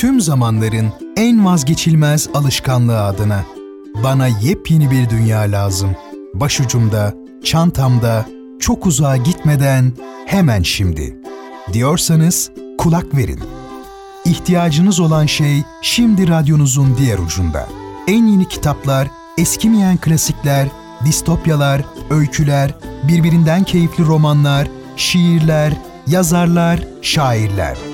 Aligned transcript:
tüm 0.00 0.20
zamanların 0.20 0.92
en 1.16 1.44
vazgeçilmez 1.44 2.28
alışkanlığı 2.34 3.00
adına. 3.00 3.44
Bana 4.04 4.26
yepyeni 4.26 4.90
bir 4.90 5.10
dünya 5.10 5.40
lazım. 5.40 5.96
Başucumda, 6.34 7.14
çantamda, 7.44 8.26
çok 8.60 8.86
uzağa 8.86 9.16
gitmeden 9.16 9.92
hemen 10.26 10.62
şimdi. 10.62 11.16
Diyorsanız 11.72 12.50
kulak 12.78 13.16
verin. 13.16 13.40
İhtiyacınız 14.24 15.00
olan 15.00 15.26
şey 15.26 15.62
şimdi 15.82 16.28
radyonuzun 16.28 16.96
diğer 16.98 17.18
ucunda. 17.18 17.68
En 18.08 18.26
yeni 18.26 18.48
kitaplar, 18.48 19.08
eskimeyen 19.38 19.96
klasikler, 19.96 20.68
distopyalar, 21.04 21.84
öyküler, 22.10 22.74
birbirinden 23.08 23.64
keyifli 23.64 24.06
romanlar, 24.06 24.68
şiirler, 24.96 25.72
yazarlar, 26.06 26.80
şairler. 27.02 27.89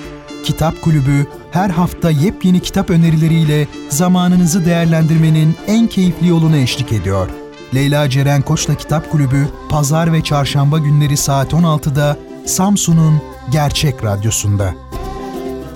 Kitap 0.46 0.82
Kulübü 0.82 1.26
her 1.50 1.70
hafta 1.70 2.10
yepyeni 2.10 2.60
kitap 2.60 2.90
önerileriyle 2.90 3.66
zamanınızı 3.88 4.64
değerlendirmenin 4.66 5.56
en 5.66 5.86
keyifli 5.86 6.28
yolunu 6.28 6.56
eşlik 6.56 6.92
ediyor. 6.92 7.28
Leyla 7.74 8.10
Ceren 8.10 8.42
Koç'la 8.42 8.74
Kitap 8.74 9.10
Kulübü 9.10 9.48
pazar 9.68 10.12
ve 10.12 10.22
çarşamba 10.22 10.78
günleri 10.78 11.16
saat 11.16 11.52
16'da 11.52 12.16
Samsun'un 12.46 13.22
Gerçek 13.52 14.04
Radyosu'nda. 14.04 14.74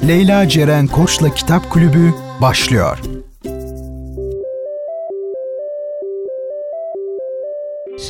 Leyla 0.08 0.48
Ceren 0.48 0.86
Koç'la 0.86 1.34
Kitap 1.34 1.70
Kulübü 1.70 2.14
başlıyor. 2.40 2.98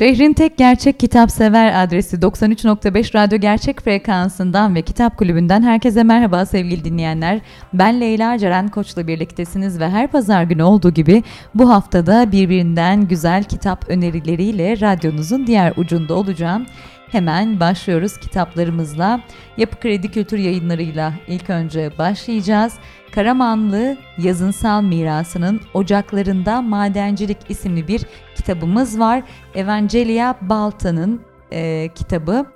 Şehrin 0.00 0.32
tek 0.32 0.58
gerçek 0.58 1.00
kitap 1.00 1.30
sever 1.30 1.84
adresi 1.84 2.16
93.5 2.16 3.14
Radyo 3.14 3.38
Gerçek 3.38 3.80
frekansından 3.80 4.74
ve 4.74 4.82
Kitap 4.82 5.18
Kulübü'nden 5.18 5.62
herkese 5.62 6.02
merhaba 6.02 6.46
sevgili 6.46 6.84
dinleyenler. 6.84 7.40
Ben 7.72 8.00
Leyla 8.00 8.38
Ceren 8.38 8.68
Koç'la 8.68 9.06
birliktesiniz 9.06 9.80
ve 9.80 9.88
her 9.88 10.10
pazar 10.10 10.42
günü 10.42 10.62
olduğu 10.62 10.90
gibi 10.90 11.22
bu 11.54 11.70
haftada 11.70 12.32
birbirinden 12.32 13.08
güzel 13.08 13.44
kitap 13.44 13.88
önerileriyle 13.88 14.80
radyonuzun 14.80 15.46
diğer 15.46 15.72
ucunda 15.76 16.14
olacağım. 16.14 16.66
Hemen 17.12 17.60
başlıyoruz 17.60 18.16
kitaplarımızla. 18.16 19.20
Yapı 19.56 19.80
Kredi 19.80 20.10
Kültür 20.10 20.38
yayınlarıyla 20.38 21.12
ilk 21.26 21.50
önce 21.50 21.98
başlayacağız. 21.98 22.74
Karamanlı 23.12 23.96
yazınsal 24.18 24.82
mirasının 24.82 25.60
Ocaklarında 25.74 26.62
Madencilik 26.62 27.38
isimli 27.48 27.88
bir 27.88 28.02
kitabımız 28.34 29.00
var. 29.00 29.22
Evangelia 29.54 30.34
Balta'nın 30.40 31.20
e, 31.52 31.88
kitabı. 31.94 32.46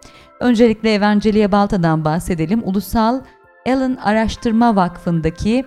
Öncelikle 0.41 0.95
Evangelia 0.95 1.53
Balta'dan 1.53 2.05
bahsedelim. 2.05 2.63
Ulusal 2.65 3.21
Allen 3.67 3.97
Araştırma 3.97 4.77
Vakfı'ndaki 4.77 5.65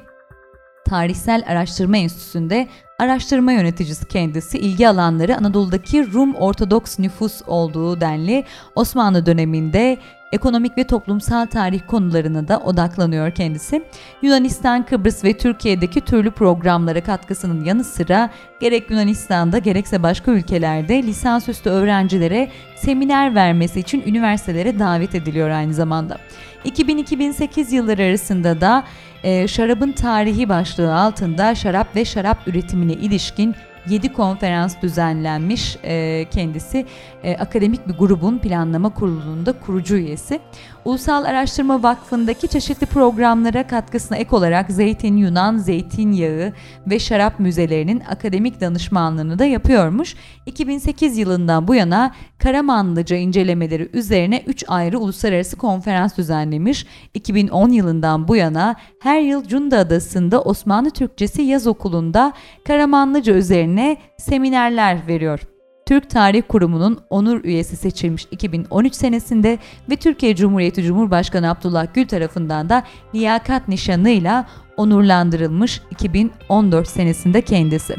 Tarihsel 0.85 1.43
Araştırma 1.47 1.97
Enstitüsü'nde 1.97 2.67
araştırma 2.99 3.51
yöneticisi 3.51 4.05
kendisi 4.05 4.57
ilgi 4.57 4.89
alanları 4.89 5.37
Anadolu'daki 5.37 6.13
Rum 6.13 6.35
Ortodoks 6.35 6.99
nüfus 6.99 7.41
olduğu 7.47 8.01
denli 8.01 8.43
Osmanlı 8.75 9.25
döneminde 9.25 9.97
ekonomik 10.31 10.77
ve 10.77 10.83
toplumsal 10.83 11.45
tarih 11.45 11.81
konularına 11.87 12.47
da 12.47 12.59
odaklanıyor 12.59 13.31
kendisi. 13.31 13.83
Yunanistan, 14.21 14.85
Kıbrıs 14.85 15.23
ve 15.23 15.37
Türkiye'deki 15.37 16.01
türlü 16.01 16.31
programlara 16.31 17.03
katkısının 17.03 17.63
yanı 17.63 17.83
sıra 17.83 18.29
gerek 18.59 18.91
Yunanistan'da 18.91 19.57
gerekse 19.57 20.03
başka 20.03 20.31
ülkelerde 20.31 21.03
lisansüstü 21.03 21.69
öğrencilere 21.69 22.49
seminer 22.75 23.35
vermesi 23.35 23.79
için 23.79 24.03
üniversitelere 24.05 24.79
davet 24.79 25.15
ediliyor 25.15 25.49
aynı 25.49 25.73
zamanda. 25.73 26.17
2000-2008 26.65 27.75
yılları 27.75 28.03
arasında 28.03 28.61
da 28.61 28.83
e, 29.23 29.47
şarabın 29.47 29.91
tarihi 29.91 30.49
başlığı 30.49 30.95
altında 30.95 31.55
şarap 31.55 31.95
ve 31.95 32.05
şarap 32.05 32.47
üretimine 32.47 32.93
ilişkin 32.93 33.55
7 33.89 34.13
konferans 34.13 34.81
düzenlenmiş 34.81 35.77
e, 35.83 36.25
kendisi 36.31 36.85
e, 37.23 37.37
akademik 37.37 37.87
bir 37.87 37.93
grubun 37.93 38.37
planlama 38.37 38.93
kurulunda 38.93 39.59
kurucu 39.59 39.95
üyesi. 39.95 40.39
Ulusal 40.87 41.23
Araştırma 41.23 41.83
Vakfı'ndaki 41.83 42.47
çeşitli 42.47 42.85
programlara 42.85 43.67
katkısına 43.67 44.17
ek 44.17 44.35
olarak 44.35 44.71
Zeytin 44.71 45.17
Yunan, 45.17 45.57
Zeytinyağı 45.57 46.53
ve 46.87 46.99
Şarap 46.99 47.39
Müzelerinin 47.39 47.99
akademik 48.09 48.61
danışmanlığını 48.61 49.39
da 49.39 49.45
yapıyormuş. 49.45 50.15
2008 50.45 51.17
yılından 51.17 51.67
bu 51.67 51.75
yana 51.75 52.11
Karamanlıca 52.39 53.17
incelemeleri 53.17 53.89
üzerine 53.93 54.43
3 54.47 54.63
ayrı 54.67 54.99
uluslararası 54.99 55.57
konferans 55.57 56.17
düzenlemiş. 56.17 56.85
2010 57.13 57.69
yılından 57.69 58.27
bu 58.27 58.35
yana 58.35 58.75
her 59.01 59.21
yıl 59.21 59.47
Cunda 59.47 59.77
Adası'nda 59.77 60.41
Osmanlı 60.41 60.89
Türkçesi 60.89 61.41
Yaz 61.41 61.67
Okulu'nda 61.67 62.33
Karamanlıca 62.67 63.33
üzerine 63.33 63.97
seminerler 64.17 65.07
veriyor. 65.07 65.39
Türk 65.87 66.09
Tarih 66.09 66.41
Kurumu'nun 66.47 66.99
onur 67.09 67.43
üyesi 67.43 67.77
seçilmiş 67.77 68.27
2013 68.31 68.93
senesinde 68.95 69.57
ve 69.89 69.95
Türkiye 69.95 70.35
Cumhuriyeti 70.35 70.83
Cumhurbaşkanı 70.83 71.49
Abdullah 71.49 71.87
Gül 71.93 72.07
tarafından 72.07 72.69
da 72.69 72.83
liyakat 73.15 73.67
nişanıyla 73.67 74.47
onurlandırılmış 74.77 75.81
2014 75.91 76.87
senesinde 76.87 77.41
kendisi. 77.41 77.95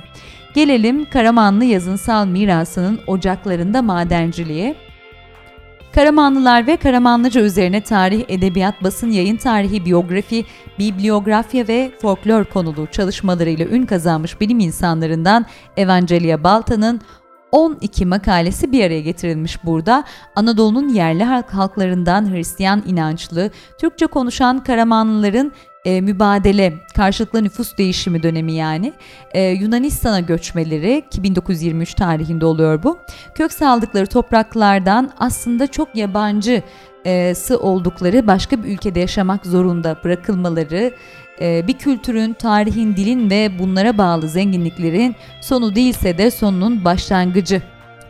Gelelim 0.55 1.11
Karamanlı 1.11 1.65
yazınsal 1.65 2.27
mirasının 2.27 3.01
ocaklarında 3.07 3.83
madenciliğe. 3.83 4.77
Karamanlılar 5.95 6.67
ve 6.67 6.77
Karamanlıca 6.77 7.41
üzerine 7.41 7.81
tarih, 7.81 8.25
edebiyat, 8.29 8.83
basın, 8.83 9.11
yayın 9.11 9.37
tarihi, 9.37 9.85
biyografi, 9.85 10.45
bibliografya 10.79 11.69
ve 11.69 11.91
folklor 12.03 12.45
konulu 12.45 12.87
çalışmalarıyla 12.87 13.67
ün 13.67 13.87
kazanmış 13.87 14.41
bilim 14.41 14.61
insanlarından 14.61 15.47
Evangelia 15.77 16.45
Balta'nın 16.45 17.01
12 17.53 18.07
makalesi 18.07 18.73
bir 18.73 18.85
araya 18.85 19.01
getirilmiş 19.01 19.65
burada. 19.65 20.05
Anadolu'nun 20.37 20.89
yerli 20.89 21.25
halklarından 21.25 22.35
Hristiyan 22.35 22.83
inançlı, 22.87 23.51
Türkçe 23.79 24.07
konuşan 24.07 24.65
Karamanlıların 24.65 25.53
e, 25.85 26.01
mübadele, 26.01 26.75
karşılıklı 26.97 27.45
nüfus 27.45 27.77
değişimi 27.79 28.23
dönemi 28.23 28.53
yani. 28.53 28.93
E, 29.33 29.43
Yunanistan'a 29.43 30.21
göçmeleri 30.21 31.05
ki 31.11 31.23
1923 31.23 31.95
tarihinde 31.95 32.47
oluyor 32.47 32.83
bu. 32.83 32.99
Kök 33.35 33.53
saldıkları 33.53 34.07
topraklardan 34.07 35.11
aslında 35.19 35.67
çok 35.67 35.97
yabancısı 35.97 37.59
oldukları 37.61 38.27
başka 38.27 38.63
bir 38.63 38.69
ülkede 38.69 39.01
yaşamak 39.01 39.47
zorunda 39.47 39.97
bırakılmaları, 40.05 40.77
e, 40.77 40.93
bir 41.41 41.73
kültürün, 41.73 42.33
tarihin, 42.33 42.97
dilin 42.97 43.31
ve 43.31 43.59
bunlara 43.59 43.99
bağlı 43.99 44.29
zenginliklerin 44.29 45.17
sonu 45.41 45.75
değilse 45.75 46.19
de 46.19 46.31
sonunun 46.31 46.85
başlangıcı 46.85 47.63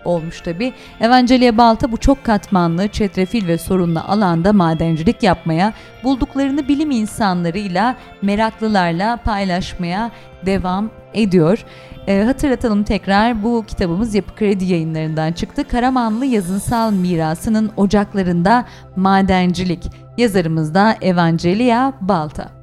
olmuş 0.05 0.41
tabi. 0.41 0.72
Evangelia 1.00 1.56
Balta 1.56 1.93
bu 1.93 1.97
çok 1.97 2.25
katmanlı, 2.25 2.88
çetrefil 2.88 3.47
ve 3.47 3.59
sorunlu 3.59 4.00
alanda 4.00 4.53
madencilik 4.53 5.22
yapmaya, 5.22 5.72
bulduklarını 6.05 6.69
bilim 6.69 6.91
insanlarıyla, 6.91 7.97
meraklılarla 8.22 9.17
paylaşmaya 9.17 10.11
devam 10.47 10.91
ediyor. 11.15 11.65
E, 12.06 12.22
hatırlatalım 12.22 12.84
tekrar 12.84 13.43
bu 13.43 13.65
kitabımız 13.67 14.15
Yapı 14.15 14.34
Kredi 14.34 14.65
yayınlarından 14.65 15.33
çıktı. 15.33 15.69
Karamanlı 15.69 16.27
yazınsal 16.27 16.93
mirasının 16.93 17.71
ocaklarında 17.77 18.65
madencilik. 18.97 19.91
Yazarımız 20.19 20.75
da 20.75 20.97
Evangelia 21.00 21.93
Balta. 22.00 22.57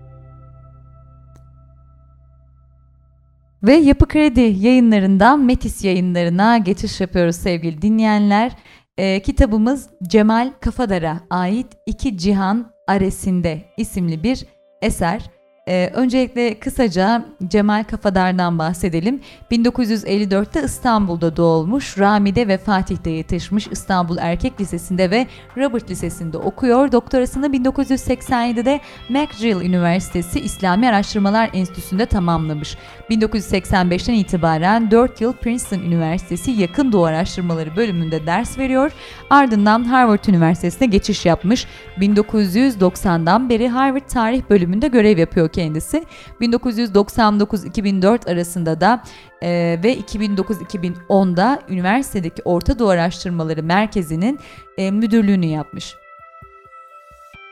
Ve 3.64 3.74
Yapı 3.74 4.08
Kredi 4.08 4.42
yayınlarından 4.42 5.40
Metis 5.40 5.84
yayınlarına 5.84 6.58
geçiş 6.58 7.02
yapıyoruz 7.02 7.36
sevgili 7.36 7.82
dinleyenler. 7.82 8.52
Ee, 8.98 9.22
kitabımız 9.22 9.90
Cemal 10.04 10.52
Kafadar'a 10.62 11.20
ait 11.30 11.68
İki 11.86 12.18
Cihan 12.18 12.72
Aresinde 12.88 13.66
isimli 13.78 14.24
bir 14.24 14.46
eser. 14.82 15.35
Ee, 15.68 15.92
öncelikle 15.94 16.60
kısaca 16.60 17.26
Cemal 17.48 17.84
Kafadar'dan 17.84 18.60
bahsedelim. 18.60 19.22
1954'te 19.52 20.64
İstanbul'da 20.64 21.38
doğulmuş, 21.38 21.98
Rami'de 21.98 22.48
ve 22.48 22.58
Fatih'te 22.58 23.10
yetişmiş, 23.10 23.68
İstanbul 23.68 24.18
Erkek 24.20 24.62
Lisesi'nde 24.62 25.12
ve 25.12 25.28
Robert 25.58 25.90
Lisesi'nde 25.90 26.38
okuyor. 26.38 26.92
Doktorasını 26.92 27.48
1987'de 27.48 28.80
McGill 29.10 29.62
Üniversitesi 29.62 30.40
İslami 30.40 30.90
Araştırmalar 30.90 31.50
Enstitüsü'nde 31.54 32.06
tamamlamış. 32.06 32.78
1985'ten 33.10 34.14
itibaren 34.14 34.92
4 34.92 35.22
yıl 35.22 35.34
Princeton 35.34 35.80
Üniversitesi 35.80 36.52
Yakın 36.52 36.92
Doğu 36.92 37.06
Araştırmaları 37.06 37.76
bölümünde 37.76 38.26
ders 38.26 38.58
veriyor. 38.58 38.92
Ardından 39.30 39.84
Harvard 39.84 40.26
Üniversitesi'ne 40.28 40.88
geçiş 40.88 41.26
yapmış. 41.26 41.66
1990'dan 42.00 43.50
beri 43.50 43.68
Harvard 43.68 44.08
Tarih 44.08 44.42
bölümünde 44.50 44.88
görev 44.88 45.18
yapıyor 45.18 45.50
kendisi. 45.56 46.04
1999-2004 46.42 48.32
arasında 48.32 48.82
da 48.82 49.04
e, 49.42 49.80
ve 49.84 49.98
2009-2010'da 50.00 51.62
üniversitedeki 51.70 52.42
Orta 52.46 52.80
Doğu 52.80 52.90
Araştırmaları 52.90 53.64
Merkezi'nin 53.64 54.40
e, 54.78 54.92
müdürlüğünü 54.92 55.46
yapmış. 55.46 55.96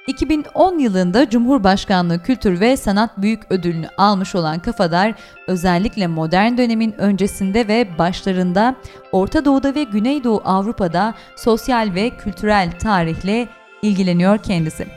2010 0.07 0.79
yılında 0.79 1.29
Cumhurbaşkanlığı 1.29 2.23
Kültür 2.23 2.59
ve 2.59 2.77
Sanat 2.77 3.17
Büyük 3.17 3.41
Ödülünü 3.49 3.87
almış 3.97 4.35
olan 4.35 4.59
Kafadar, 4.59 5.13
özellikle 5.47 6.07
modern 6.07 6.57
dönemin 6.57 6.93
öncesinde 6.97 7.67
ve 7.67 7.87
başlarında 7.97 8.75
Orta 9.11 9.45
Doğu'da 9.45 9.75
ve 9.75 9.83
Güneydoğu 9.83 10.41
Avrupa'da 10.45 11.13
sosyal 11.35 11.91
ve 11.95 12.09
kültürel 12.09 12.71
tarihle 12.79 13.47
ilgileniyor 13.81 14.37
kendisi. 14.37 14.87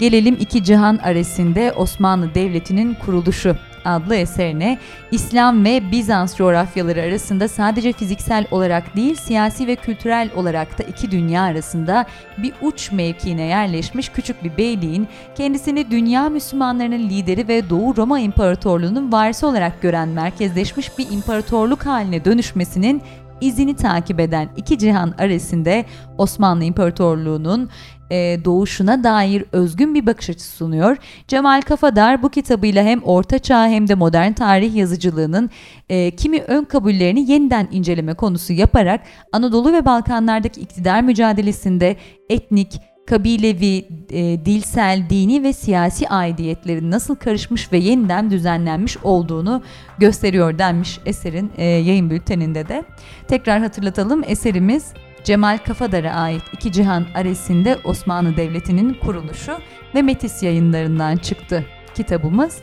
Gelelim 0.00 0.36
iki 0.40 0.64
cihan 0.64 0.96
arasında 0.96 1.72
Osmanlı 1.76 2.34
Devleti'nin 2.34 2.94
kuruluşu 2.94 3.56
adlı 3.84 4.16
eserine. 4.16 4.78
İslam 5.10 5.64
ve 5.64 5.90
Bizans 5.92 6.36
coğrafyaları 6.36 7.02
arasında 7.02 7.48
sadece 7.48 7.92
fiziksel 7.92 8.46
olarak 8.50 8.96
değil 8.96 9.14
siyasi 9.14 9.66
ve 9.66 9.76
kültürel 9.76 10.30
olarak 10.36 10.78
da 10.78 10.82
iki 10.82 11.10
dünya 11.10 11.42
arasında 11.42 12.06
bir 12.38 12.52
uç 12.62 12.92
mevkiine 12.92 13.42
yerleşmiş 13.42 14.08
küçük 14.08 14.44
bir 14.44 14.56
beyliğin 14.56 15.08
kendisini 15.34 15.90
dünya 15.90 16.28
Müslümanlarının 16.28 17.08
lideri 17.08 17.48
ve 17.48 17.70
Doğu 17.70 17.96
Roma 17.96 18.20
İmparatorluğu'nun 18.20 19.12
varisi 19.12 19.46
olarak 19.46 19.82
gören 19.82 20.08
merkezleşmiş 20.08 20.98
bir 20.98 21.10
imparatorluk 21.10 21.86
haline 21.86 22.24
dönüşmesinin 22.24 23.02
izini 23.40 23.76
takip 23.76 24.20
eden 24.20 24.48
iki 24.56 24.78
cihan 24.78 25.14
arasında 25.18 25.84
Osmanlı 26.18 26.64
İmparatorluğu'nun 26.64 27.70
e, 28.10 28.44
doğuşuna 28.44 29.04
dair 29.04 29.44
özgün 29.52 29.94
bir 29.94 30.06
bakış 30.06 30.30
açısı 30.30 30.56
sunuyor. 30.56 30.96
Cemal 31.28 31.60
Kafadar 31.60 32.22
bu 32.22 32.28
kitabıyla 32.28 32.84
hem 32.84 33.02
Orta 33.02 33.38
Çağ 33.38 33.68
hem 33.68 33.88
de 33.88 33.94
modern 33.94 34.32
tarih 34.32 34.74
yazıcılığının 34.74 35.50
e, 35.88 36.10
kimi 36.10 36.40
ön 36.40 36.64
kabullerini 36.64 37.30
yeniden 37.30 37.68
inceleme 37.72 38.14
konusu 38.14 38.52
yaparak 38.52 39.00
Anadolu 39.32 39.72
ve 39.72 39.84
Balkanlardaki 39.84 40.60
iktidar 40.60 41.02
mücadelesinde 41.02 41.96
etnik, 42.28 42.80
kabilevi, 43.06 43.84
e, 44.10 44.44
dilsel, 44.44 45.02
dini 45.10 45.42
ve 45.42 45.52
siyasi 45.52 46.08
aidiyetlerin 46.08 46.90
nasıl 46.90 47.14
karışmış 47.14 47.72
ve 47.72 47.78
yeniden 47.78 48.30
düzenlenmiş 48.30 48.96
olduğunu 48.96 49.62
gösteriyor 49.98 50.58
denmiş 50.58 50.98
eserin 51.06 51.50
e, 51.56 51.64
yayın 51.64 52.10
bülteninde 52.10 52.68
de. 52.68 52.84
Tekrar 53.28 53.60
hatırlatalım 53.60 54.22
eserimiz 54.26 54.92
Cemal 55.24 55.58
Kafadar'a 55.58 56.10
ait 56.10 56.42
İki 56.52 56.72
Cihan 56.72 57.06
Aresi'nde 57.14 57.78
Osmanlı 57.84 58.36
Devleti'nin 58.36 58.94
kuruluşu 58.94 59.58
ve 59.94 60.02
Metis 60.02 60.42
yayınlarından 60.42 61.16
çıktı 61.16 61.64
kitabımız. 61.94 62.58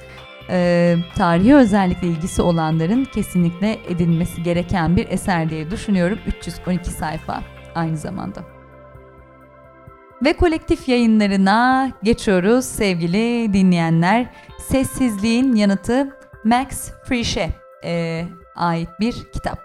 Ee, 0.50 0.95
tarihi 1.15 1.56
özellikle 1.56 2.07
ilgisi 2.07 2.42
olanların 2.42 3.06
kesinlikle 3.06 3.80
edinmesi 3.88 4.44
gereken 4.44 4.98
bir 4.98 5.09
eser 5.09 5.50
diye 5.50 5.71
düşünüyorum. 5.71 6.19
312 6.27 6.89
sayfa 6.89 7.44
aynı 7.75 7.98
zamanda. 7.98 8.44
Ve 10.25 10.33
kolektif 10.33 10.89
yayınlarına 10.89 11.92
geçiyoruz 12.04 12.65
sevgili 12.65 13.54
dinleyenler. 13.54 14.25
Sessizliğin 14.59 15.56
yanıtı 15.56 16.18
Max 16.44 16.92
Frisch'e 17.06 17.50
e, 17.83 18.25
ait 18.56 18.89
bir 19.00 19.13
kitap. 19.33 19.59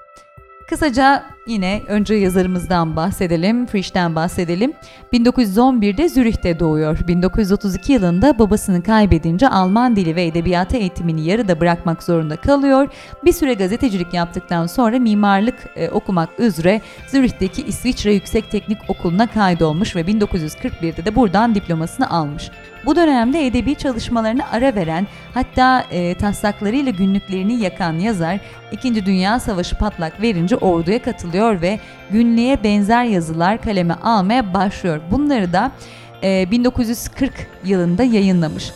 Kısaca 0.69 1.25
yine 1.47 1.83
önce 1.89 2.15
yazarımızdan 2.15 2.97
bahsedelim, 2.97 3.67
Frisch'ten 3.67 4.15
bahsedelim. 4.15 4.73
1911'de 5.13 6.09
Zürih'te 6.09 6.61
doğuyor. 6.61 6.99
1932 7.09 7.93
yılında 7.93 8.39
babasını 8.39 8.83
kaybedince 8.83 9.49
Alman 9.49 9.97
dili 9.97 10.17
ve 10.17 10.25
edebiyatı 10.25 10.77
eğitimini 10.77 11.25
yarıda 11.25 11.61
bırakmak 11.61 12.03
zorunda 12.03 12.37
kalıyor. 12.37 12.89
Bir 13.25 13.33
süre 13.33 13.55
gazetecilik 13.55 14.15
yaptıktan 14.15 14.67
sonra 14.67 14.99
mimarlık 14.99 15.55
e, 15.77 15.89
okumak 15.89 16.41
üzere 16.41 16.81
Zürih'teki 17.09 17.63
İsviçre 17.63 18.15
Yüksek 18.15 18.51
Teknik 18.51 18.79
Okulu'na 18.89 19.27
kaydolmuş 19.27 19.97
ve 19.97 20.01
1941'de 20.01 21.05
de 21.05 21.15
buradan 21.15 21.55
diplomasını 21.55 22.11
almış. 22.11 22.51
Bu 22.87 22.97
dönemde 22.97 23.47
edebi 23.47 23.75
çalışmalarını 23.75 24.51
ara 24.51 24.75
veren 24.75 25.07
hatta 25.35 25.85
e, 25.91 26.15
taslaklarıyla 26.15 26.93
günlüklerini 26.93 27.55
yakan 27.55 27.99
yazar 27.99 28.41
2. 28.73 29.07
Dünya 29.07 29.41
Savaşı 29.41 29.79
patlak 29.79 30.23
verince 30.23 30.57
orduya 30.57 31.03
katılıyor 31.03 31.32
ve 31.33 31.81
günlüğe 32.11 32.65
benzer 32.65 33.05
yazılar 33.05 33.63
kaleme 33.63 33.95
almaya 33.95 34.55
başlıyor. 34.55 35.01
Bunları 35.11 35.53
da 35.53 35.73
e, 36.23 36.51
1940 36.51 37.33
yılında 37.65 38.03
yayınlamış. 38.03 38.73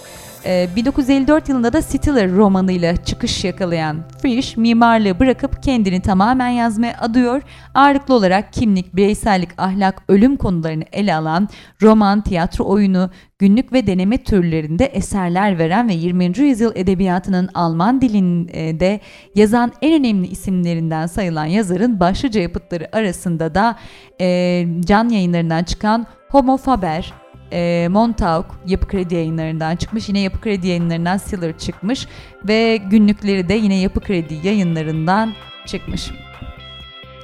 1954 0.76 1.48
ee, 1.48 1.52
yılında 1.52 1.72
da 1.72 1.82
Stiller 1.82 2.32
romanıyla 2.32 2.96
çıkış 2.96 3.44
yakalayan 3.44 3.96
Frisch 4.22 4.56
mimarlığı 4.56 5.20
bırakıp 5.20 5.62
kendini 5.62 6.00
tamamen 6.00 6.48
yazmaya 6.48 6.96
adıyor. 7.00 7.42
Ağırlıklı 7.74 8.14
olarak 8.14 8.52
kimlik, 8.52 8.96
bireysellik, 8.96 9.50
ahlak, 9.58 10.02
ölüm 10.08 10.36
konularını 10.36 10.84
ele 10.92 11.14
alan 11.14 11.48
roman, 11.82 12.20
tiyatro 12.20 12.64
oyunu, 12.64 13.10
günlük 13.38 13.72
ve 13.72 13.86
deneme 13.86 14.18
türlerinde 14.18 14.84
eserler 14.84 15.58
veren 15.58 15.88
ve 15.88 15.94
20. 15.94 16.24
yüzyıl 16.38 16.72
edebiyatının 16.74 17.48
Alman 17.54 18.00
dilinde 18.00 19.00
yazan 19.34 19.72
en 19.82 20.00
önemli 20.00 20.26
isimlerinden 20.26 21.06
sayılan 21.06 21.44
yazarın 21.44 22.00
başlıca 22.00 22.40
yapıtları 22.40 22.96
arasında 22.96 23.54
da 23.54 23.76
e, 24.20 24.66
can 24.86 25.08
yayınlarından 25.08 25.64
çıkan 25.64 26.06
Homo 26.28 26.56
Faber, 26.56 27.12
e, 27.52 27.88
Montauk 27.90 28.46
Yapı 28.66 28.88
Kredi 28.88 29.14
yayınlarından 29.14 29.76
çıkmış. 29.76 30.08
Yine 30.08 30.20
Yapı 30.20 30.40
Kredi 30.40 30.66
yayınlarından 30.66 31.16
Siller 31.16 31.58
çıkmış. 31.58 32.06
Ve 32.44 32.76
günlükleri 32.76 33.48
de 33.48 33.54
yine 33.54 33.80
Yapı 33.80 34.00
Kredi 34.00 34.38
yayınlarından 34.42 35.34
çıkmış. 35.66 36.10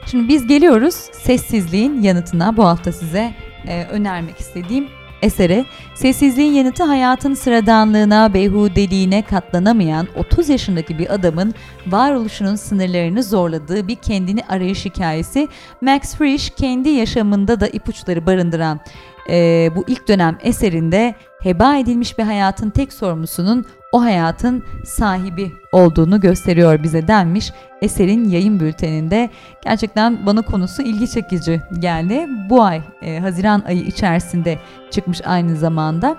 Şimdi 0.06 0.28
biz 0.28 0.46
geliyoruz 0.46 0.94
sessizliğin 0.94 2.02
yanıtına 2.02 2.56
bu 2.56 2.64
hafta 2.64 2.92
size 2.92 3.34
e, 3.66 3.84
önermek 3.84 4.40
istediğim 4.40 4.88
esere. 5.22 5.64
Sessizliğin 5.94 6.52
yanıtı 6.52 6.84
hayatın 6.84 7.34
sıradanlığına, 7.34 8.34
beyhudeliğine 8.34 9.22
katlanamayan 9.22 10.08
30 10.16 10.48
yaşındaki 10.48 10.98
bir 10.98 11.14
adamın 11.14 11.54
varoluşunun 11.86 12.56
sınırlarını 12.56 13.22
zorladığı 13.22 13.88
bir 13.88 13.96
kendini 13.96 14.44
arayış 14.48 14.84
hikayesi. 14.84 15.48
Max 15.80 16.16
Frisch 16.16 16.50
kendi 16.56 16.88
yaşamında 16.88 17.60
da 17.60 17.68
ipuçları 17.68 18.26
barındıran 18.26 18.80
e, 19.28 19.70
bu 19.76 19.84
ilk 19.88 20.08
dönem 20.08 20.38
eserinde 20.42 21.14
heba 21.42 21.76
edilmiş 21.76 22.18
bir 22.18 22.22
hayatın 22.22 22.70
tek 22.70 22.92
sorumlusunun 22.92 23.66
o 23.92 24.02
hayatın 24.02 24.64
sahibi 24.84 25.52
olduğunu 25.72 26.20
gösteriyor 26.20 26.82
bize 26.82 27.08
denmiş 27.08 27.52
eserin 27.82 28.28
yayın 28.28 28.60
bülteninde. 28.60 29.30
Gerçekten 29.64 30.26
bana 30.26 30.42
konusu 30.42 30.82
ilgi 30.82 31.10
çekici 31.10 31.60
geldi. 31.78 32.26
Bu 32.50 32.62
ay 32.62 32.82
e, 33.02 33.18
Haziran 33.18 33.62
ayı 33.66 33.80
içerisinde 33.80 34.58
çıkmış 34.90 35.20
aynı 35.24 35.56
zamanda. 35.56 36.16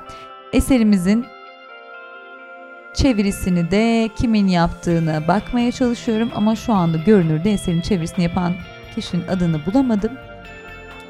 Eserimizin 0.53 1.25
çevirisini 2.93 3.71
de 3.71 4.09
kimin 4.15 4.47
yaptığını 4.47 5.23
bakmaya 5.27 5.71
çalışıyorum 5.71 6.31
ama 6.35 6.55
şu 6.55 6.73
anda 6.73 6.97
görünürde 6.97 7.51
eserin 7.51 7.81
çevirisini 7.81 8.23
yapan 8.23 8.53
kişinin 8.95 9.27
adını 9.27 9.65
bulamadım. 9.65 10.11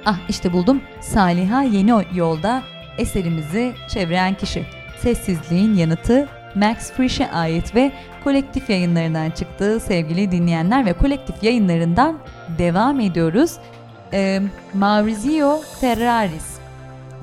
Ah 0.05 0.19
işte 0.29 0.53
buldum. 0.53 0.81
Saliha 1.01 1.63
Yeni 1.63 2.05
Yolda 2.13 2.63
eserimizi 2.97 3.73
çeviren 3.87 4.33
kişi. 4.33 4.65
Sessizliğin 4.99 5.75
yanıtı 5.75 6.27
Max 6.55 6.91
Frisch'e 6.91 7.31
ait 7.31 7.75
ve 7.75 7.91
kolektif 8.23 8.69
yayınlarından 8.69 9.29
çıktı 9.31 9.79
sevgili 9.79 10.31
dinleyenler 10.31 10.85
ve 10.85 10.93
kolektif 10.93 11.43
yayınlarından 11.43 12.19
devam 12.57 12.99
ediyoruz. 12.99 13.57
Ee, 14.13 14.41
Maurizio 14.73 15.61
Ferraris 15.81 16.57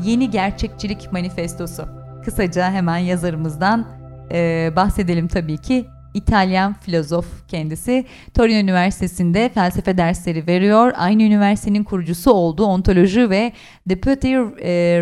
Yeni 0.02 0.30
Gerçekçilik 0.30 1.12
Manifestosu. 1.12 1.88
Kısaca 2.24 2.70
hemen 2.70 2.98
yazarımızdan 2.98 3.86
e, 4.32 4.72
bahsedelim 4.76 5.28
tabii 5.28 5.58
ki. 5.58 5.86
İtalyan 6.14 6.72
filozof 6.74 7.48
kendisi. 7.48 8.06
Torino 8.34 8.58
Üniversitesi'nde 8.58 9.48
felsefe 9.48 9.96
dersleri 9.96 10.46
veriyor. 10.46 10.92
Aynı 10.96 11.22
üniversitenin 11.22 11.84
kurucusu 11.84 12.32
olduğu 12.32 12.64
ontoloji 12.64 13.30
ve 13.30 13.52
Deputy 13.88 14.34
e, 14.34 14.40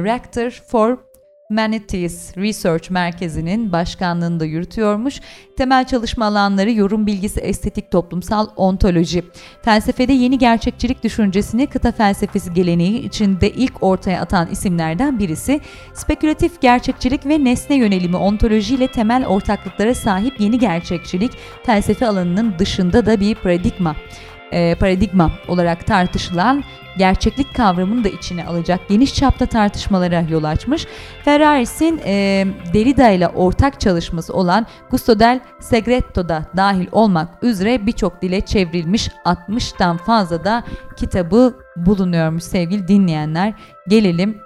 Rector 0.04 0.50
for 0.70 1.07
Humanities 1.50 2.36
Research 2.36 2.90
Merkezi'nin 2.90 3.72
başkanlığını 3.72 4.40
da 4.40 4.44
yürütüyormuş. 4.44 5.20
Temel 5.56 5.86
çalışma 5.86 6.24
alanları 6.24 6.72
yorum 6.72 7.06
bilgisi, 7.06 7.40
estetik, 7.40 7.90
toplumsal 7.90 8.48
ontoloji. 8.56 9.22
Felsefede 9.62 10.12
yeni 10.12 10.38
gerçekçilik 10.38 11.04
düşüncesini 11.04 11.66
kıta 11.66 11.92
felsefesi 11.92 12.52
geleneği 12.52 13.06
içinde 13.06 13.50
ilk 13.50 13.82
ortaya 13.82 14.20
atan 14.20 14.48
isimlerden 14.50 15.18
birisi. 15.18 15.60
Spekülatif 15.94 16.60
gerçekçilik 16.60 17.26
ve 17.26 17.44
nesne 17.44 17.76
yönelimi 17.76 18.16
ontoloji 18.16 18.74
ile 18.74 18.88
temel 18.88 19.26
ortaklıklara 19.26 19.94
sahip 19.94 20.40
yeni 20.40 20.58
gerçekçilik 20.58 21.32
felsefe 21.66 22.06
alanının 22.06 22.54
dışında 22.58 23.06
da 23.06 23.20
bir 23.20 23.34
paradigma 23.34 23.96
e, 24.52 24.74
paradigma 24.74 25.30
olarak 25.48 25.86
tartışılan 25.86 26.64
gerçeklik 26.98 27.54
kavramını 27.54 28.04
da 28.04 28.08
içine 28.08 28.46
alacak 28.46 28.88
geniş 28.88 29.14
çapta 29.14 29.46
tartışmalara 29.46 30.24
yol 30.30 30.44
açmış. 30.44 30.86
Ferraris'in 31.24 32.00
e, 32.04 32.46
Derrida 32.74 33.10
ile 33.10 33.28
ortak 33.28 33.80
çalışması 33.80 34.34
olan 34.34 34.66
Gusto 34.90 35.18
del 35.18 35.40
Segretto'da 35.60 36.44
dahil 36.56 36.86
olmak 36.92 37.28
üzere 37.42 37.86
birçok 37.86 38.22
dile 38.22 38.40
çevrilmiş 38.40 39.08
60'tan 39.24 39.98
fazla 39.98 40.44
da 40.44 40.64
kitabı 40.96 41.54
bulunuyormuş 41.76 42.44
sevgili 42.44 42.88
dinleyenler. 42.88 43.54
Gelelim 43.88 44.38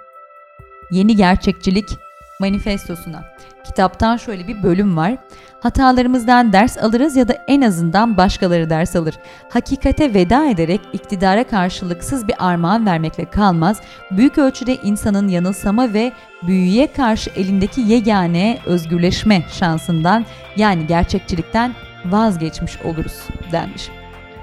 yeni 0.90 1.16
gerçekçilik 1.16 2.01
manifestosuna. 2.42 3.24
Kitaptan 3.64 4.16
şöyle 4.16 4.48
bir 4.48 4.62
bölüm 4.62 4.96
var. 4.96 5.16
Hatalarımızdan 5.60 6.52
ders 6.52 6.78
alırız 6.78 7.16
ya 7.16 7.28
da 7.28 7.32
en 7.48 7.60
azından 7.60 8.16
başkaları 8.16 8.70
ders 8.70 8.96
alır. 8.96 9.14
Hakikate 9.50 10.14
veda 10.14 10.46
ederek 10.46 10.80
iktidara 10.92 11.44
karşılıksız 11.44 12.28
bir 12.28 12.34
armağan 12.38 12.86
vermekle 12.86 13.24
kalmaz. 13.24 13.80
Büyük 14.10 14.38
ölçüde 14.38 14.76
insanın 14.76 15.28
yanılsama 15.28 15.92
ve 15.92 16.12
büyüye 16.42 16.92
karşı 16.92 17.30
elindeki 17.30 17.80
yegane 17.80 18.58
özgürleşme 18.66 19.42
şansından 19.52 20.26
yani 20.56 20.86
gerçekçilikten 20.86 21.74
vazgeçmiş 22.04 22.76
oluruz 22.84 23.22
denmiş. 23.52 24.01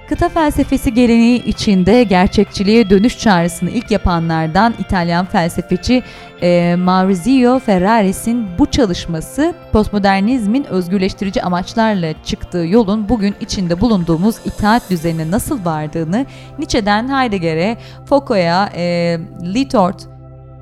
Kıta 0.09 0.29
felsefesi 0.29 0.93
geleneği 0.93 1.45
içinde 1.45 2.03
gerçekçiliğe 2.03 2.89
dönüş 2.89 3.19
çağrısını 3.19 3.69
ilk 3.69 3.91
yapanlardan 3.91 4.73
İtalyan 4.79 5.25
felsefeci 5.25 6.03
e, 6.41 6.75
Maurizio 6.75 7.59
Ferraris'in 7.59 8.47
bu 8.59 8.65
çalışması 8.65 9.53
postmodernizmin 9.71 10.63
özgürleştirici 10.63 11.43
amaçlarla 11.43 12.13
çıktığı 12.23 12.57
yolun 12.57 13.09
bugün 13.09 13.35
içinde 13.41 13.81
bulunduğumuz 13.81 14.35
itaat 14.45 14.89
düzenine 14.89 15.31
nasıl 15.31 15.65
vardığını 15.65 16.25
Nietzsche'den 16.59 17.07
Heidegger'e, 17.07 17.77
Foucault'a, 18.05 18.69
e, 18.75 19.17
Lyotard, 19.55 19.99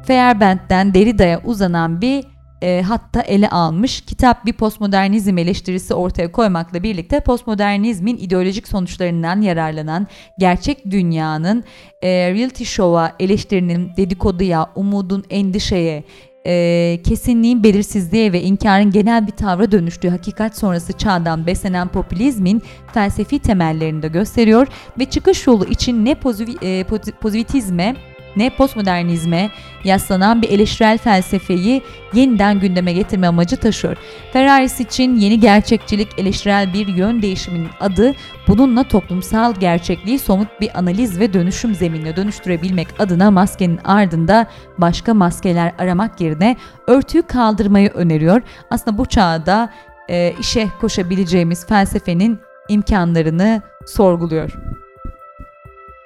Feyerabend'den 0.04 0.94
Derrida'ya 0.94 1.42
uzanan 1.44 2.02
bir 2.02 2.26
e, 2.62 2.82
hatta 2.82 3.22
ele 3.22 3.50
almış. 3.50 4.02
Kitap 4.02 4.46
bir 4.46 4.54
postmodernizm 4.54 5.38
eleştirisi 5.38 5.94
ortaya 5.94 6.32
koymakla 6.32 6.84
birlikte 6.84 7.20
postmodernizmin 7.20 8.18
ideolojik 8.18 8.68
sonuçlarından 8.68 9.42
yararlanan 9.42 10.08
gerçek 10.40 10.92
dünyanın 10.92 11.64
e, 12.02 12.10
reality 12.34 12.64
show'a, 12.64 13.16
eleştirinin 13.20 13.92
dedikoduya, 13.98 14.70
umudun 14.76 15.24
endişeye, 15.30 16.04
e, 16.48 17.00
kesinliğin 17.04 17.64
belirsizliğe 17.64 18.34
ve 18.34 18.42
inkarın 18.42 18.92
genel 18.92 19.28
bir 19.28 19.32
tavra 19.32 19.72
dönüştüğü 19.72 20.10
hakikat 20.10 20.58
sonrası 20.58 20.94
çağdan 20.94 21.48
beslenen 21.48 21.88
popülizmin 21.88 22.62
felsefi 22.94 23.40
temellerini 23.40 24.02
de 24.02 24.08
gösteriyor 24.08 24.68
ve 25.00 25.06
çıkış 25.06 25.48
yolu 25.48 25.66
için 25.66 26.06
ne 26.06 26.12
poziv- 26.12 26.66
e, 26.66 26.84
pozitivizme 27.22 27.96
ne 28.38 28.50
postmodernizme 28.50 29.50
yaslanan 29.84 30.42
bir 30.42 30.50
eleştirel 30.50 30.98
felsefeyi 30.98 31.82
yeniden 32.14 32.60
gündeme 32.60 32.94
getirme 32.94 33.28
amacı 33.28 33.58
taşıyor. 33.58 33.98
Ferraris 34.34 34.80
için 34.80 35.16
yeni 35.16 35.40
gerçekçilik 35.40 36.08
eleştirel 36.18 36.74
bir 36.74 36.88
yön 36.88 37.22
değişiminin 37.22 37.70
adı 37.80 38.14
bununla 38.48 38.84
toplumsal 38.84 39.56
gerçekliği 39.56 40.20
somut 40.20 40.62
bir 40.62 40.80
analiz 40.80 41.20
ve 41.20 41.34
dönüşüm 41.34 41.76
zeminine 41.76 42.16
dönüştürebilmek 42.16 42.88
adına 43.00 43.32
maskenin 43.32 43.80
ardında 43.84 44.48
başka 44.78 45.14
maskeler 45.14 45.74
aramak 45.78 46.22
yerine 46.22 46.56
örtüyü 46.88 47.24
kaldırmayı 47.24 47.90
öneriyor. 47.90 48.42
Aslında 48.70 48.98
bu 48.98 49.06
çağda 49.06 49.70
e, 50.10 50.34
işe 50.40 50.68
koşabileceğimiz 50.82 51.68
felsefenin 51.68 52.40
imkanlarını 52.70 53.62
sorguluyor. 53.86 54.52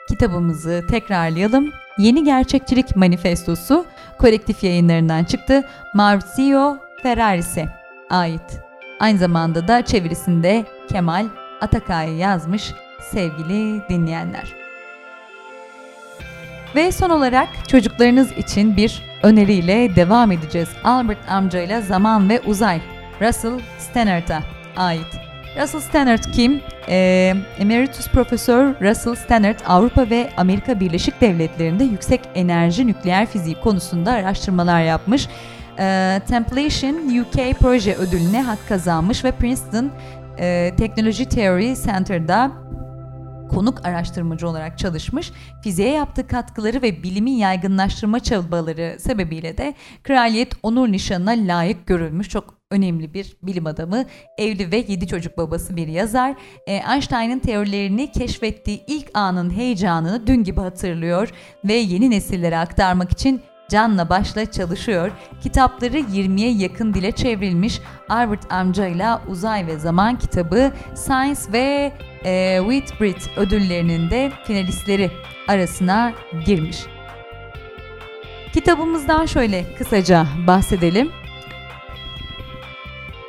Kitabımızı 0.09 0.83
tekrarlayalım. 0.89 1.71
Yeni 1.97 2.23
Gerçekçilik 2.23 2.95
Manifestosu 2.95 3.85
kolektif 4.17 4.63
yayınlarından 4.63 5.23
çıktı. 5.23 5.63
Maurizio 5.93 6.77
Ferraris'e 7.03 7.69
ait. 8.09 8.61
Aynı 8.99 9.17
zamanda 9.17 9.67
da 9.67 9.85
çevirisinde 9.85 10.65
Kemal 10.89 11.25
Atakay 11.61 12.15
yazmış 12.15 12.73
sevgili 13.01 13.89
dinleyenler. 13.89 14.53
Ve 16.75 16.91
son 16.91 17.09
olarak 17.09 17.49
çocuklarınız 17.67 18.31
için 18.31 18.77
bir 18.77 19.01
öneriyle 19.23 19.95
devam 19.95 20.31
edeceğiz. 20.31 20.69
Albert 20.83 21.31
amcayla 21.31 21.81
Zaman 21.81 22.29
ve 22.29 22.41
Uzay, 22.41 22.81
Russell 23.21 23.59
Stannard'a 23.79 24.43
ait. 24.77 25.20
Russell 25.59 25.81
Stannard 25.81 26.23
kim? 26.33 26.61
E, 26.87 27.33
Emeritus 27.59 28.07
Profesör 28.07 28.75
Russell 28.81 29.15
Stannard 29.15 29.59
Avrupa 29.65 30.09
ve 30.09 30.29
Amerika 30.37 30.79
Birleşik 30.79 31.21
Devletleri'nde 31.21 31.83
yüksek 31.83 32.21
enerji 32.35 32.87
nükleer 32.87 33.25
fiziği 33.25 33.59
konusunda 33.61 34.11
araştırmalar 34.11 34.81
yapmış. 34.81 35.27
E, 35.79 36.21
Templation 36.27 37.19
UK 37.21 37.59
proje 37.59 37.95
ödülüne 37.95 38.41
hak 38.41 38.67
kazanmış 38.67 39.25
ve 39.25 39.31
Princeton 39.31 39.91
e, 40.37 40.71
Technology 40.77 41.23
Theory 41.23 41.75
Center'da 41.75 42.51
konuk 43.49 43.85
araştırmacı 43.85 44.47
olarak 44.47 44.77
çalışmış. 44.77 45.31
Fiziğe 45.63 45.89
yaptığı 45.89 46.27
katkıları 46.27 46.81
ve 46.81 47.03
bilimin 47.03 47.37
yaygınlaştırma 47.37 48.19
çabaları 48.19 48.97
sebebiyle 48.99 49.57
de 49.57 49.73
Kraliyet 50.03 50.53
Onur 50.63 50.91
Nişanı'na 50.91 51.31
layık 51.31 51.87
görülmüş. 51.87 52.29
Çok 52.29 52.60
önemli 52.71 53.13
bir 53.13 53.37
bilim 53.43 53.65
adamı, 53.65 54.05
evli 54.37 54.71
ve 54.71 54.77
yedi 54.87 55.07
çocuk 55.07 55.37
babası 55.37 55.75
bir 55.75 55.87
yazar. 55.87 56.35
E, 56.67 56.73
Einstein'ın 56.73 57.39
teorilerini 57.39 58.11
keşfettiği 58.11 58.83
ilk 58.87 59.09
anın 59.13 59.49
heyecanını 59.49 60.27
dün 60.27 60.43
gibi 60.43 60.59
hatırlıyor 60.59 61.29
ve 61.65 61.73
yeni 61.73 62.09
nesillere 62.09 62.57
aktarmak 62.57 63.11
için 63.11 63.41
canla 63.71 64.09
başla 64.09 64.51
çalışıyor. 64.51 65.11
Kitapları 65.41 65.97
20'ye 65.99 66.51
yakın 66.51 66.93
dile 66.93 67.11
çevrilmiş 67.11 67.79
Albert 68.09 68.51
amcayla 68.53 69.21
Uzay 69.27 69.67
ve 69.67 69.79
Zaman 69.79 70.19
kitabı 70.19 70.71
Science 70.95 71.41
ve 71.53 71.91
e, 72.25 72.59
Whitbread 72.69 73.37
ödüllerinin 73.37 74.09
de 74.09 74.31
finalistleri 74.47 75.11
arasına 75.47 76.13
girmiş. 76.45 76.77
Kitabımızdan 78.53 79.25
şöyle 79.25 79.75
kısaca 79.77 80.27
bahsedelim. 80.47 81.20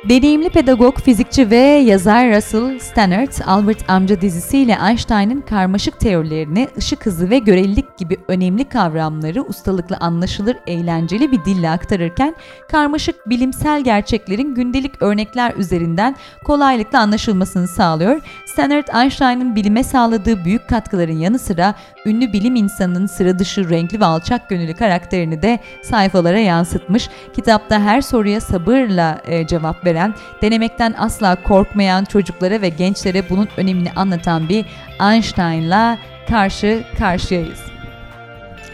Deneyimli 0.09 0.49
pedagog, 0.49 0.99
fizikçi 0.99 1.49
ve 1.49 1.57
yazar 1.57 2.35
Russell 2.35 2.79
Stannard, 2.79 3.33
Albert 3.45 3.89
Amca 3.89 4.21
dizisiyle 4.21 4.77
Einstein'ın 4.89 5.41
karmaşık 5.41 5.99
teorilerini, 5.99 6.67
ışık 6.77 7.05
hızı 7.05 7.29
ve 7.29 7.39
görelilik 7.39 7.97
gibi 7.97 8.17
önemli 8.27 8.69
kavramları 8.69 9.41
ustalıkla 9.41 9.97
anlaşılır, 9.97 10.57
eğlenceli 10.67 11.31
bir 11.31 11.45
dille 11.45 11.69
aktarırken, 11.69 12.35
karmaşık 12.71 13.29
bilimsel 13.29 13.83
gerçeklerin 13.83 14.55
gündelik 14.55 15.01
örnekler 15.01 15.53
üzerinden 15.55 16.15
kolaylıkla 16.43 16.99
anlaşılmasını 16.99 17.67
sağlıyor. 17.67 18.21
Stannard, 18.45 18.87
Einstein'ın 19.01 19.55
bilime 19.55 19.83
sağladığı 19.83 20.45
büyük 20.45 20.69
katkıların 20.69 21.17
yanı 21.17 21.39
sıra 21.39 21.75
ünlü 22.05 22.33
bilim 22.33 22.55
insanının 22.55 23.05
sıra 23.05 23.39
dışı 23.39 23.69
renkli 23.69 23.99
ve 23.99 24.05
alçak 24.05 24.49
gönüllü 24.49 24.73
karakterini 24.73 25.41
de 25.41 25.59
sayfalara 25.83 26.39
yansıtmış. 26.39 27.09
Kitapta 27.35 27.79
her 27.79 28.01
soruya 28.01 28.41
sabırla 28.41 29.21
e, 29.25 29.47
cevap 29.47 29.85
veren 29.85 29.92
veren, 29.93 30.13
denemekten 30.41 30.93
asla 30.97 31.43
korkmayan 31.43 32.05
çocuklara 32.05 32.61
ve 32.61 32.69
gençlere 32.69 33.29
bunun 33.29 33.47
önemini 33.57 33.91
anlatan 33.91 34.49
bir 34.49 34.65
Einstein'la 35.01 35.97
karşı 36.29 36.83
karşıyayız. 36.99 37.59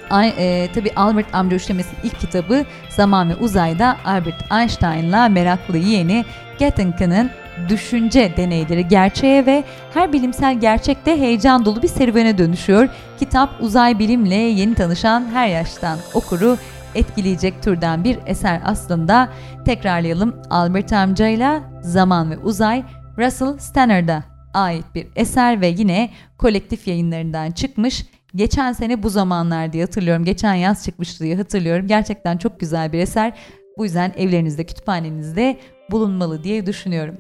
Ay, 0.10 0.34
e, 0.38 0.70
tabii 0.76 0.92
Albert 0.96 1.36
amca 1.36 1.56
üçlemesinin 1.56 2.00
ilk 2.04 2.20
kitabı 2.20 2.66
Zaman 2.90 3.30
ve 3.30 3.36
Uzay'da 3.36 3.98
Albert 4.06 4.52
Einstein'la 4.52 5.30
meraklı 5.30 5.78
yeğeni 5.78 6.26
Gettingen'ın 6.60 7.32
düşünce 7.70 8.34
deneyleri 8.38 8.88
gerçeğe 8.88 9.46
ve 9.46 9.64
her 9.94 10.14
bilimsel 10.14 10.60
gerçekte 10.60 11.20
heyecan 11.20 11.66
dolu 11.66 11.82
bir 11.82 11.88
serüvene 11.88 12.38
dönüşüyor. 12.38 12.90
Kitap 13.20 13.50
uzay 13.60 14.00
bilimle 14.00 14.36
yeni 14.36 14.76
tanışan 14.76 15.26
her 15.34 15.48
yaştan 15.48 16.00
okuru 16.14 16.58
etkileyecek 16.96 17.64
türden 17.64 18.04
bir 18.04 18.20
eser 18.26 18.62
aslında. 18.66 19.30
Tekrarlayalım 19.66 20.42
Albert 20.50 20.94
amcayla 20.94 21.64
Zaman 21.82 22.32
ve 22.32 22.38
Uzay 22.38 22.84
Russell 23.18 23.58
Stannard'a 23.58 24.24
ait 24.54 24.86
bir 24.96 25.08
eser 25.16 25.62
ve 25.62 25.68
yine 25.68 26.10
kolektif 26.38 26.88
yayınlarından 26.88 27.52
çıkmış. 27.52 28.06
Geçen 28.36 28.74
sene 28.74 29.04
bu 29.04 29.10
zamanlar 29.10 29.74
diye 29.74 29.84
hatırlıyorum. 29.84 30.26
Geçen 30.26 30.54
yaz 30.54 30.86
çıkmıştı 30.86 31.24
diye 31.24 31.36
hatırlıyorum. 31.36 31.88
Gerçekten 31.88 32.38
çok 32.38 32.60
güzel 32.60 32.94
bir 32.94 33.00
eser. 33.00 33.34
Bu 33.78 33.84
yüzden 33.84 34.14
evlerinizde, 34.18 34.64
kütüphanenizde 34.64 35.60
bulunmalı 35.92 36.44
diye 36.44 36.66
düşünüyorum. 36.66 37.18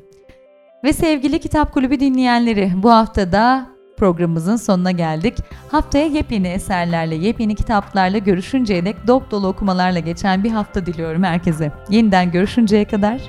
Ve 0.83 0.93
sevgili 0.93 1.39
Kitap 1.39 1.73
Kulübü 1.73 1.99
dinleyenleri 1.99 2.71
bu 2.75 2.91
haftada 2.91 3.69
programımızın 3.99 4.55
sonuna 4.55 4.91
geldik. 4.91 5.37
Haftaya 5.71 6.05
yepyeni 6.05 6.47
eserlerle, 6.47 7.15
yepyeni 7.15 7.55
kitaplarla 7.55 8.17
görüşünceye 8.17 8.85
dek 8.85 9.07
dop 9.07 9.31
dolu 9.31 9.47
okumalarla 9.47 9.99
geçen 9.99 10.43
bir 10.43 10.51
hafta 10.51 10.85
diliyorum 10.85 11.23
herkese. 11.23 11.71
Yeniden 11.89 12.31
görüşünceye 12.31 12.85
kadar 12.85 13.21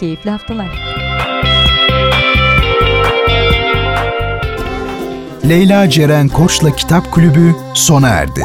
keyifli 0.00 0.30
haftalar. 0.30 0.68
Leyla 5.48 5.90
Ceren 5.90 6.28
Koç'la 6.28 6.76
Kitap 6.76 7.12
Kulübü 7.12 7.56
sona 7.74 8.08
erdi. 8.08 8.40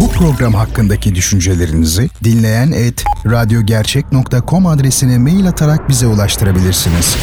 Bu 0.00 0.08
program 0.08 0.54
hakkındaki 0.54 1.14
düşüncelerinizi 1.14 2.10
dinleyen 2.24 2.72
et 2.72 3.04
radyogercek.com 3.26 4.66
adresine 4.66 5.18
mail 5.18 5.48
atarak 5.48 5.88
bize 5.88 6.06
ulaştırabilirsiniz. 6.06 7.16